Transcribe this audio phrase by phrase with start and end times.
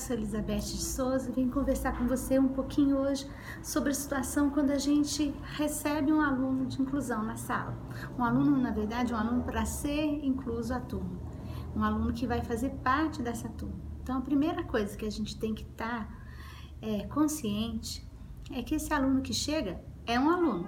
[0.00, 3.30] Sou Elizabeth de Souza e vim conversar com você um pouquinho hoje
[3.62, 7.76] sobre a situação quando a gente recebe um aluno de inclusão na sala.
[8.18, 11.20] Um aluno, na verdade, um aluno para ser incluso à turma.
[11.76, 13.78] Um aluno que vai fazer parte dessa turma.
[14.02, 16.18] Então, a primeira coisa que a gente tem que estar tá,
[16.80, 18.08] é, consciente
[18.50, 20.66] é que esse aluno que chega é um aluno.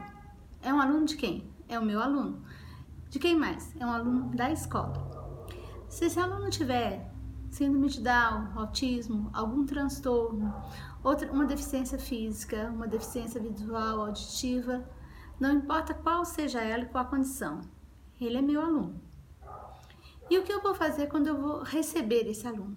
[0.61, 1.51] É um aluno de quem?
[1.71, 2.45] É o meu aluno.
[3.09, 3.75] De quem mais?
[3.81, 5.47] É um aluno da escola.
[5.89, 7.12] Se esse aluno tiver
[7.53, 10.53] síndrome de Down, autismo, algum transtorno,
[11.05, 14.89] outra, uma deficiência física, uma deficiência visual, auditiva,
[15.39, 17.61] não importa qual seja ela e qual a condição,
[18.19, 19.01] ele é meu aluno.
[20.31, 22.77] E o que eu vou fazer quando eu vou receber esse aluno?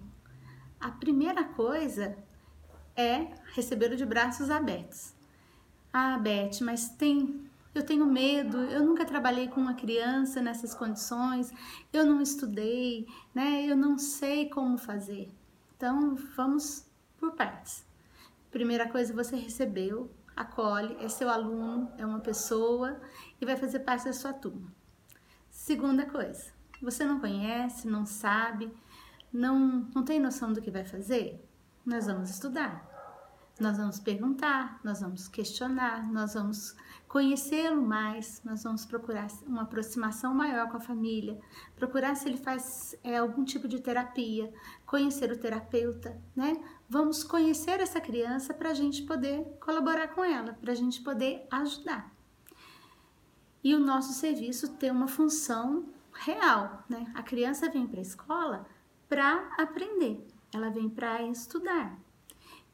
[0.78, 2.16] A primeira coisa
[2.94, 5.14] é recebê-lo de braços abertos.
[5.90, 11.52] Ah, Beth, mas tem eu tenho medo, eu nunca trabalhei com uma criança nessas condições,
[11.92, 13.64] eu não estudei, né?
[13.66, 15.30] Eu não sei como fazer.
[15.76, 16.86] Então, vamos
[17.18, 17.84] por partes.
[18.50, 23.00] Primeira coisa, você recebeu, acolhe, é seu aluno, é uma pessoa
[23.40, 24.72] e vai fazer parte da sua turma.
[25.50, 28.72] Segunda coisa, você não conhece, não sabe,
[29.32, 31.46] não, não tem noção do que vai fazer?
[31.84, 32.95] Nós vamos estudar.
[33.58, 36.76] Nós vamos perguntar, nós vamos questionar, nós vamos
[37.08, 41.40] conhecê-lo mais, nós vamos procurar uma aproximação maior com a família,
[41.74, 44.52] procurar se ele faz é, algum tipo de terapia,
[44.84, 46.52] conhecer o terapeuta, né?
[46.86, 51.46] Vamos conhecer essa criança para a gente poder colaborar com ela, para a gente poder
[51.50, 52.12] ajudar.
[53.64, 57.10] E o nosso serviço tem uma função real, né?
[57.14, 58.66] A criança vem para a escola
[59.08, 62.05] para aprender, ela vem para estudar.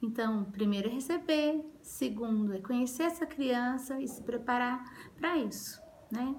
[0.03, 4.83] Então, primeiro é receber, segundo é conhecer essa criança e se preparar
[5.17, 6.35] para isso, né?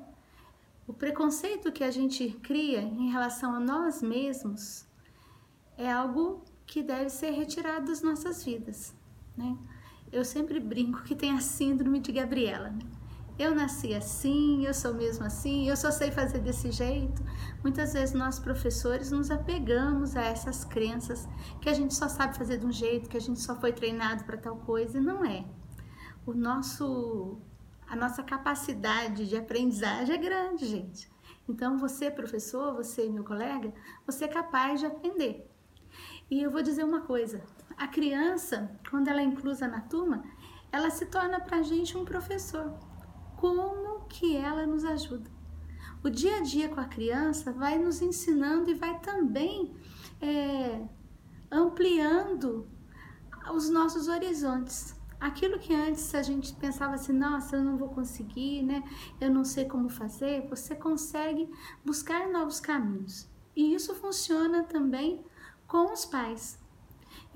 [0.86, 4.86] O preconceito que a gente cria em relação a nós mesmos
[5.78, 8.94] é algo que deve ser retirado das nossas vidas,
[9.38, 9.58] né?
[10.12, 12.80] Eu sempre brinco que tem a síndrome de Gabriela, né?
[13.38, 17.24] Eu nasci assim, eu sou mesmo assim, eu só sei fazer desse jeito.
[17.64, 21.28] Muitas vezes nós professores nos apegamos a essas crenças
[21.60, 24.24] que a gente só sabe fazer de um jeito, que a gente só foi treinado
[24.24, 25.46] para tal coisa, e não é.
[26.26, 27.40] O nosso
[27.88, 31.12] a nossa capacidade de aprendizagem é grande, gente.
[31.48, 33.74] Então você, professor, você, meu colega,
[34.06, 35.50] você é capaz de aprender.
[36.30, 37.44] E eu vou dizer uma coisa:
[37.78, 40.24] a criança, quando ela é inclusa na turma,
[40.72, 42.74] ela se torna para a gente um professor
[43.44, 45.30] como que ela nos ajuda.
[46.02, 49.76] O dia a dia com a criança vai nos ensinando e vai também
[50.22, 50.88] é,
[51.52, 52.66] ampliando
[53.54, 54.96] os nossos horizontes.
[55.20, 58.82] Aquilo que antes a gente pensava assim, nossa, eu não vou conseguir, né?
[59.20, 60.48] Eu não sei como fazer.
[60.48, 61.52] Você consegue
[61.84, 63.30] buscar novos caminhos.
[63.54, 65.22] E isso funciona também
[65.68, 66.58] com os pais.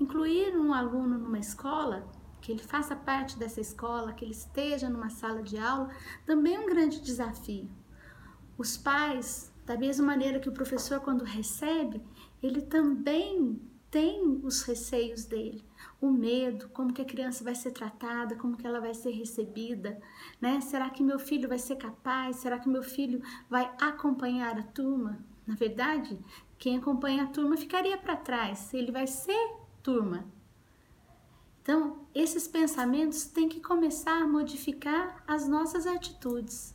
[0.00, 2.08] Incluir um aluno numa escola
[2.48, 5.90] que ele faça parte dessa escola, que ele esteja numa sala de aula,
[6.24, 7.68] também é um grande desafio.
[8.56, 12.02] Os pais, da mesma maneira que o professor, quando recebe,
[12.42, 13.60] ele também
[13.90, 15.62] tem os receios dele,
[16.00, 20.00] o medo, como que a criança vai ser tratada, como que ela vai ser recebida,
[20.40, 20.58] né?
[20.62, 22.36] Será que meu filho vai ser capaz?
[22.36, 23.20] Será que meu filho
[23.50, 25.18] vai acompanhar a turma?
[25.46, 26.18] Na verdade,
[26.58, 29.38] quem acompanha a turma ficaria para trás, ele vai ser
[29.82, 30.24] turma,
[31.68, 36.74] então, esses pensamentos têm que começar a modificar as nossas atitudes.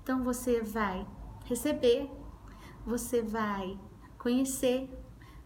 [0.00, 1.04] Então, você vai
[1.44, 2.08] receber,
[2.86, 3.76] você vai
[4.16, 4.88] conhecer,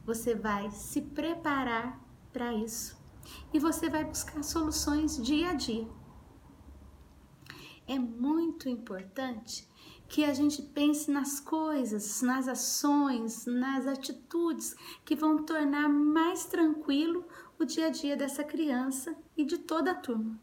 [0.04, 1.98] você vai se preparar
[2.34, 3.02] para isso
[3.50, 5.88] e você vai buscar soluções dia a dia.
[7.86, 9.66] É muito importante
[10.08, 17.24] que a gente pense nas coisas, nas ações, nas atitudes que vão tornar mais tranquilo
[17.58, 20.38] o dia a dia dessa criança e de toda a turma.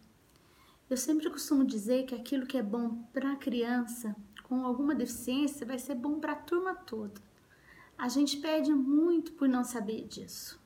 [0.90, 5.66] Eu sempre costumo dizer que aquilo que é bom para a criança com alguma deficiência
[5.66, 7.22] vai ser bom para a turma toda.
[7.98, 10.60] A gente perde muito por não saber disso.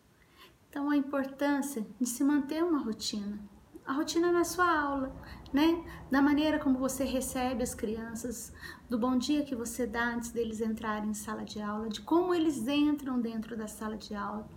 [0.70, 3.40] Então, a importância de se manter uma rotina,
[3.86, 5.16] a rotina na sua aula,
[5.54, 5.84] né?
[6.10, 8.52] Da maneira como você recebe as crianças,
[8.90, 12.34] do bom dia que você dá antes deles entrarem em sala de aula, de como
[12.34, 14.48] eles entram dentro da sala de aula,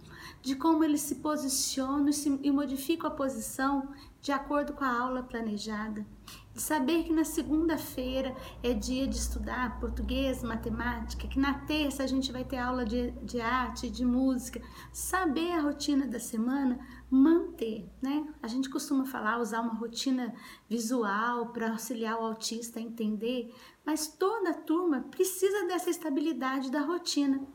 [0.40, 3.88] de como eles se posicionam e, se, e modificam a posição
[4.20, 6.04] de acordo com a aula planejada,
[6.52, 12.06] de saber que na segunda-feira é dia de estudar português, matemática, que na terça a
[12.06, 14.60] gente vai ter aula de, de arte, de música,
[14.92, 16.78] saber a rotina da semana,
[17.10, 18.26] manter, né?
[18.43, 20.34] A gente costuma falar, usar uma rotina
[20.69, 27.46] visual para auxiliar o autista a entender, mas toda turma precisa dessa estabilidade da rotina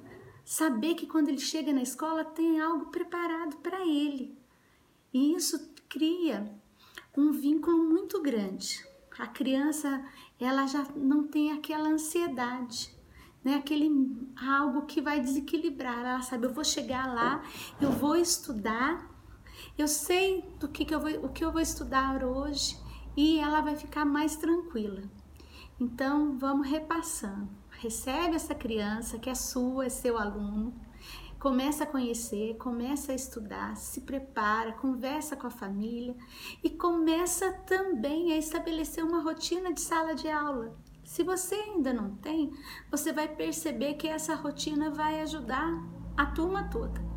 [0.44, 4.38] saber que quando ele chega na escola tem algo preparado para ele.
[5.14, 6.54] E isso cria
[7.16, 8.84] um vínculo muito grande.
[9.20, 10.04] A criança,
[10.40, 12.94] ela já não tem aquela ansiedade,
[13.44, 13.56] né?
[13.56, 13.90] Aquele
[14.36, 16.00] algo que vai desequilibrar.
[16.00, 17.44] Ela sabe, eu vou chegar lá,
[17.80, 19.13] eu vou estudar,
[19.78, 22.78] eu sei do que, que eu vou, o que eu vou estudar hoje
[23.16, 25.04] e ela vai ficar mais tranquila.
[25.80, 27.50] Então, vamos repassando.
[27.72, 30.74] Recebe essa criança que é sua, é seu aluno,
[31.40, 36.16] começa a conhecer, começa a estudar, se prepara, conversa com a família
[36.64, 40.74] e começa também a estabelecer uma rotina de sala de aula.
[41.04, 42.54] Se você ainda não tem,
[42.90, 45.70] você vai perceber que essa rotina vai ajudar
[46.16, 47.13] a turma toda?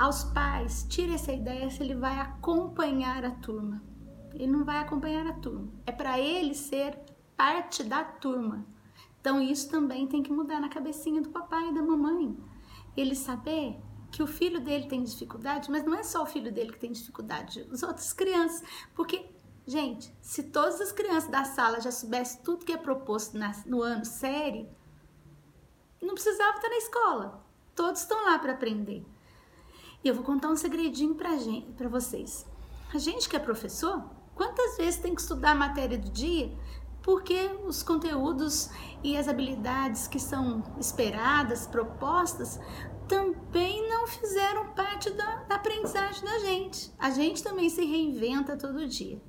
[0.00, 3.82] Aos pais, tire essa ideia se ele vai acompanhar a turma.
[4.32, 5.68] Ele não vai acompanhar a turma.
[5.84, 6.98] É para ele ser
[7.36, 8.64] parte da turma.
[9.20, 12.34] Então isso também tem que mudar na cabecinha do papai e da mamãe
[12.96, 13.78] ele saber
[14.10, 16.92] que o filho dele tem dificuldade, mas não é só o filho dele que tem
[16.92, 19.26] dificuldade, as outras crianças, porque
[19.66, 24.06] gente, se todas as crianças da sala já soubessem tudo que é proposto no ano
[24.06, 24.66] série,
[26.00, 27.46] não precisava estar na escola.
[27.76, 29.04] Todos estão lá para aprender.
[30.02, 32.46] E eu vou contar um segredinho para gente, para vocês.
[32.92, 34.02] A gente que é professor,
[34.34, 36.50] quantas vezes tem que estudar a matéria do dia
[37.02, 38.70] porque os conteúdos
[39.02, 42.60] e as habilidades que são esperadas, propostas,
[43.08, 46.92] também não fizeram parte da, da aprendizagem da gente.
[46.98, 49.20] A gente também se reinventa todo dia.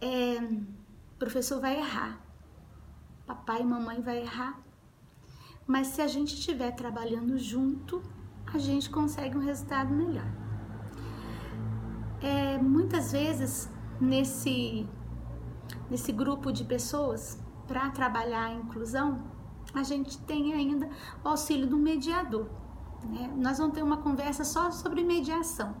[0.00, 0.36] É,
[1.14, 2.22] o professor vai errar,
[3.26, 4.62] papai e mamãe vai errar,
[5.66, 8.02] mas se a gente estiver trabalhando junto,
[8.56, 10.26] a gente consegue um resultado melhor.
[12.20, 13.68] É, muitas vezes
[14.00, 14.88] nesse
[15.90, 19.22] nesse grupo de pessoas para trabalhar a inclusão,
[19.72, 20.88] a gente tem ainda
[21.22, 22.48] o auxílio do mediador.
[23.04, 23.32] Né?
[23.36, 25.74] Nós vamos ter uma conversa só sobre mediação,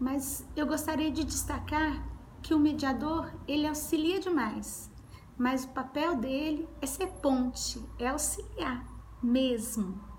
[0.00, 2.06] mas eu gostaria de destacar
[2.42, 4.90] que o mediador ele auxilia demais,
[5.38, 8.84] mas o papel dele é ser ponte, é auxiliar
[9.22, 10.11] mesmo.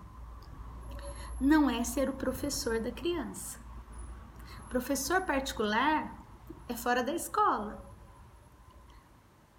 [1.44, 3.60] Não é ser o professor da criança.
[4.70, 6.26] Professor particular
[6.70, 7.84] é fora da escola,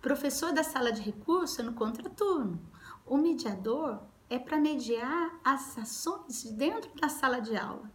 [0.00, 2.58] Professor da sala de recurso é no contraturno.
[3.04, 7.92] O mediador é para mediar as ações dentro da sala de aula,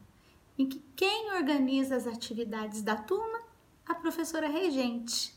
[0.56, 3.42] em que quem organiza as atividades da turma?
[3.88, 5.36] A professora regente,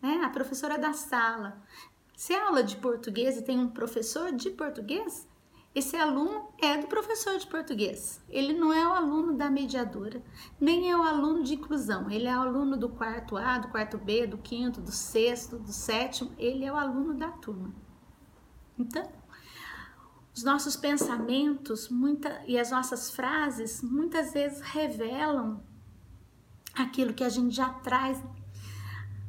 [0.00, 0.22] né?
[0.24, 1.62] a professora da sala.
[2.16, 5.28] Se é aula de português e tem um professor de português,
[5.72, 8.20] esse aluno é do professor de português.
[8.28, 10.20] Ele não é o aluno da mediadora,
[10.60, 12.10] nem é o aluno de inclusão.
[12.10, 15.72] Ele é o aluno do quarto A, do quarto B, do quinto, do sexto, do
[15.72, 16.32] sétimo.
[16.36, 17.72] Ele é o aluno da turma.
[18.76, 19.08] Então,
[20.34, 25.62] os nossos pensamentos muita, e as nossas frases muitas vezes revelam
[26.74, 28.20] aquilo que a gente já traz,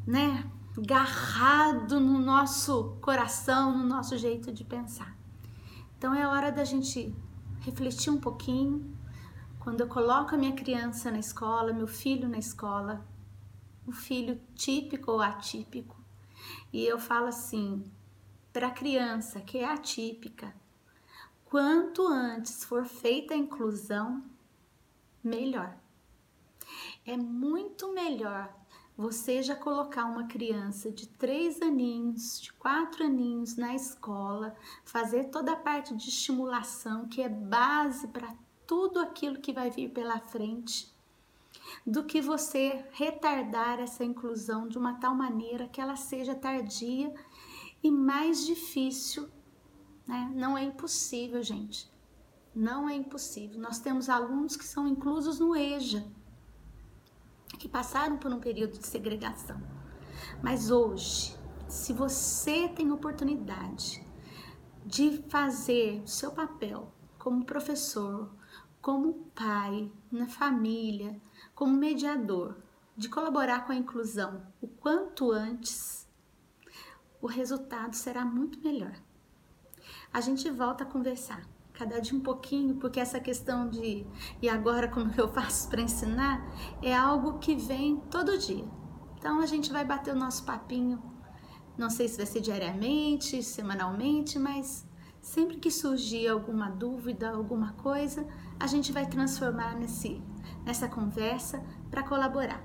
[0.08, 5.20] né, garrado no nosso coração, no nosso jeito de pensar.
[6.01, 7.15] Então é hora da gente
[7.59, 8.92] refletir um pouquinho.
[9.59, 13.06] Quando eu coloco a minha criança na escola, meu filho na escola,
[13.87, 15.95] um filho típico ou atípico,
[16.73, 17.83] e eu falo assim,
[18.52, 20.56] para a criança que é atípica,
[21.45, 24.26] quanto antes for feita a inclusão,
[25.23, 25.78] melhor.
[27.06, 28.52] É muito melhor
[29.02, 34.56] você já colocar uma criança de três aninhos, de quatro aninhos na escola,
[34.86, 38.31] fazer toda a parte de estimulação que é base para
[38.68, 40.94] tudo aquilo que vai vir pela frente,
[41.86, 47.12] do que você retardar essa inclusão de uma tal maneira que ela seja tardia
[47.81, 49.28] e mais difícil.
[50.06, 50.31] Né?
[50.36, 51.92] Não é impossível, gente.
[52.54, 53.60] Não é impossível.
[53.60, 56.06] Nós temos alunos que são inclusos no EJA
[57.61, 59.61] que passaram por um período de segregação.
[60.41, 61.37] Mas hoje,
[61.68, 64.03] se você tem oportunidade
[64.83, 68.31] de fazer seu papel como professor,
[68.81, 71.21] como pai, na família,
[71.53, 72.57] como mediador,
[72.97, 76.09] de colaborar com a inclusão o quanto antes,
[77.21, 78.95] o resultado será muito melhor.
[80.11, 81.47] A gente volta a conversar
[81.81, 84.06] cada dia um pouquinho, porque essa questão de
[84.40, 86.47] e agora como eu faço para ensinar
[86.80, 88.66] é algo que vem todo dia.
[89.18, 91.02] Então a gente vai bater o nosso papinho,
[91.76, 94.88] não sei se vai ser diariamente, semanalmente, mas
[95.19, 98.28] sempre que surgir alguma dúvida, alguma coisa,
[98.59, 100.21] a gente vai transformar nesse
[100.64, 102.64] nessa conversa para colaborar.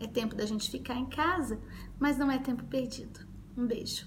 [0.00, 1.60] É tempo da gente ficar em casa,
[1.98, 3.20] mas não é tempo perdido.
[3.54, 4.06] Um beijo.